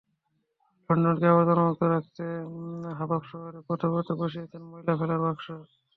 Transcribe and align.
লন্ডনকে 0.89 1.25
আবর্জনামুক্ত 1.29 1.81
রাখতে 1.93 2.23
হাবাব 2.99 3.21
শহরের 3.31 3.63
পথে 3.67 3.87
পথে 3.93 4.13
বসিয়েছে 4.21 4.57
ময়লা 4.63 4.93
ফেলার 4.99 5.19
বাক্স। 5.23 5.45